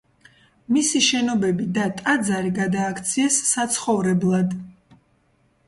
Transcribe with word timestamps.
მისი 0.77 1.01
შენობები 1.07 1.67
და 1.75 1.83
ტაძარი 1.99 2.55
გადააქციეს 2.57 3.39
საცხოვრებლად. 3.53 4.59